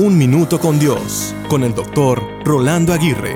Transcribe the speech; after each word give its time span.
Un 0.00 0.16
Minuto 0.16 0.60
con 0.60 0.78
Dios, 0.78 1.34
con 1.48 1.64
el 1.64 1.74
doctor 1.74 2.22
Rolando 2.44 2.92
Aguirre. 2.92 3.34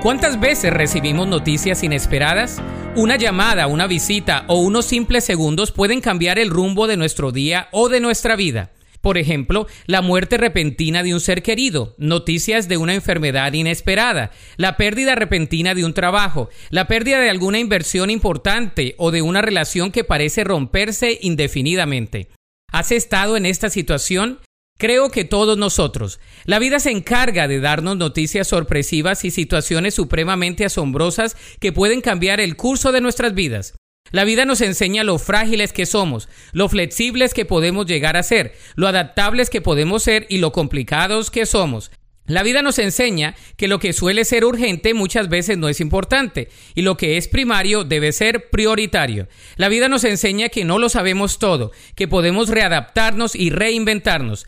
¿Cuántas 0.00 0.40
veces 0.40 0.72
recibimos 0.72 1.28
noticias 1.28 1.82
inesperadas? 1.82 2.62
Una 2.96 3.18
llamada, 3.18 3.66
una 3.66 3.86
visita 3.86 4.46
o 4.48 4.60
unos 4.60 4.86
simples 4.86 5.24
segundos 5.24 5.72
pueden 5.72 6.00
cambiar 6.00 6.38
el 6.38 6.48
rumbo 6.48 6.86
de 6.86 6.96
nuestro 6.96 7.32
día 7.32 7.68
o 7.70 7.90
de 7.90 8.00
nuestra 8.00 8.34
vida. 8.34 8.70
Por 9.02 9.18
ejemplo, 9.18 9.66
la 9.84 10.00
muerte 10.00 10.38
repentina 10.38 11.02
de 11.02 11.12
un 11.12 11.20
ser 11.20 11.42
querido, 11.42 11.94
noticias 11.98 12.66
de 12.66 12.78
una 12.78 12.94
enfermedad 12.94 13.52
inesperada, 13.52 14.30
la 14.56 14.78
pérdida 14.78 15.14
repentina 15.16 15.74
de 15.74 15.84
un 15.84 15.92
trabajo, 15.92 16.48
la 16.70 16.86
pérdida 16.86 17.20
de 17.20 17.28
alguna 17.28 17.58
inversión 17.58 18.08
importante 18.08 18.94
o 18.96 19.10
de 19.10 19.20
una 19.20 19.42
relación 19.42 19.92
que 19.92 20.02
parece 20.02 20.44
romperse 20.44 21.18
indefinidamente. 21.20 22.28
¿Has 22.72 22.90
estado 22.90 23.36
en 23.36 23.44
esta 23.44 23.68
situación? 23.68 24.38
Creo 24.76 25.10
que 25.10 25.24
todos 25.24 25.56
nosotros. 25.56 26.18
La 26.44 26.58
vida 26.58 26.80
se 26.80 26.90
encarga 26.90 27.46
de 27.46 27.60
darnos 27.60 27.96
noticias 27.96 28.48
sorpresivas 28.48 29.24
y 29.24 29.30
situaciones 29.30 29.94
supremamente 29.94 30.64
asombrosas 30.64 31.36
que 31.60 31.72
pueden 31.72 32.00
cambiar 32.00 32.40
el 32.40 32.56
curso 32.56 32.90
de 32.90 33.00
nuestras 33.00 33.34
vidas. 33.34 33.74
La 34.10 34.24
vida 34.24 34.44
nos 34.44 34.60
enseña 34.60 35.04
lo 35.04 35.18
frágiles 35.18 35.72
que 35.72 35.86
somos, 35.86 36.28
lo 36.52 36.68
flexibles 36.68 37.34
que 37.34 37.44
podemos 37.44 37.86
llegar 37.86 38.16
a 38.16 38.22
ser, 38.22 38.54
lo 38.74 38.88
adaptables 38.88 39.48
que 39.48 39.60
podemos 39.60 40.02
ser 40.02 40.26
y 40.28 40.38
lo 40.38 40.52
complicados 40.52 41.30
que 41.30 41.46
somos. 41.46 41.90
La 42.26 42.42
vida 42.42 42.62
nos 42.62 42.78
enseña 42.78 43.34
que 43.56 43.68
lo 43.68 43.78
que 43.78 43.92
suele 43.92 44.24
ser 44.24 44.44
urgente 44.44 44.94
muchas 44.94 45.28
veces 45.28 45.58
no 45.58 45.68
es 45.68 45.80
importante 45.80 46.48
y 46.74 46.82
lo 46.82 46.96
que 46.96 47.16
es 47.16 47.28
primario 47.28 47.84
debe 47.84 48.12
ser 48.12 48.50
prioritario. 48.50 49.28
La 49.56 49.68
vida 49.68 49.88
nos 49.88 50.04
enseña 50.04 50.48
que 50.48 50.64
no 50.64 50.78
lo 50.78 50.88
sabemos 50.88 51.38
todo, 51.38 51.70
que 51.94 52.08
podemos 52.08 52.48
readaptarnos 52.48 53.34
y 53.34 53.50
reinventarnos. 53.50 54.46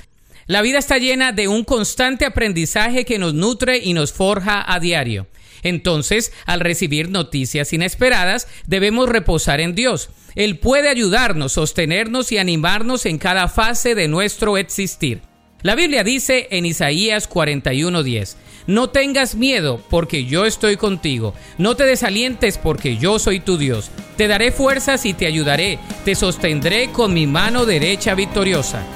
La 0.49 0.63
vida 0.63 0.79
está 0.79 0.99
llena 0.99 1.33
de 1.33 1.49
un 1.49 1.65
constante 1.65 2.25
aprendizaje 2.25 3.05
que 3.05 3.19
nos 3.19 3.35
nutre 3.35 3.79
y 3.79 3.95
nos 3.95 4.13
forja 4.13 4.65
a 4.73 4.79
diario. 4.79 5.27
Entonces, 5.65 6.33
al 6.45 6.61
recibir 6.61 7.11
noticias 7.11 7.73
inesperadas, 7.73 8.47
debemos 8.67 9.09
reposar 9.09 9.61
en 9.61 9.75
Dios. 9.75 10.11
Él 10.37 10.61
puede 10.61 10.89
ayudarnos, 10.89 11.55
sostenernos 11.55 12.31
y 12.31 12.39
animarnos 12.39 13.07
en 13.07 13.19
cada 13.19 13.49
fase 13.49 13.97
de 13.97 14.07
nuestro 14.07 14.57
existir. 14.57 15.23
La 15.63 15.75
Biblia 15.75 16.05
dice 16.05 16.47
en 16.53 16.65
Isaías 16.65 17.29
41:10, 17.29 18.37
No 18.69 18.91
tengas 18.91 19.35
miedo 19.35 19.85
porque 19.91 20.27
yo 20.27 20.45
estoy 20.45 20.77
contigo, 20.77 21.35
no 21.59 21.75
te 21.75 21.83
desalientes 21.83 22.57
porque 22.57 22.99
yo 22.99 23.19
soy 23.19 23.41
tu 23.41 23.59
Dios, 23.59 23.91
te 24.17 24.29
daré 24.29 24.53
fuerzas 24.53 25.07
y 25.07 25.15
te 25.15 25.27
ayudaré, 25.27 25.81
te 26.05 26.15
sostendré 26.15 26.91
con 26.93 27.13
mi 27.13 27.27
mano 27.27 27.67
derecha 27.67 28.15
victoriosa. 28.15 28.96